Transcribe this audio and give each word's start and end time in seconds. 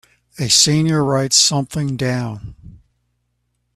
A 0.39 0.47
senior 0.49 1.03
writes 1.03 1.35
something 1.35 1.95
down. 1.95 2.55